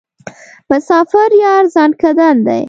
[0.71, 2.59] مسافر یار ځانکدن دی.